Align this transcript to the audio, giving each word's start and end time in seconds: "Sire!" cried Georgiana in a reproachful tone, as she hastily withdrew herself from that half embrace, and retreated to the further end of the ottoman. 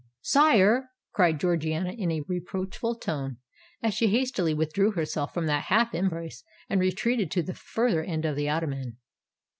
"Sire!" 0.23 0.89
cried 1.13 1.39
Georgiana 1.39 1.91
in 1.91 2.09
a 2.09 2.21
reproachful 2.27 2.95
tone, 2.95 3.37
as 3.83 3.93
she 3.93 4.07
hastily 4.07 4.51
withdrew 4.51 4.93
herself 4.93 5.31
from 5.31 5.45
that 5.45 5.65
half 5.65 5.93
embrace, 5.93 6.43
and 6.67 6.79
retreated 6.81 7.29
to 7.29 7.43
the 7.43 7.53
further 7.53 8.01
end 8.03 8.25
of 8.25 8.35
the 8.35 8.49
ottoman. 8.49 8.97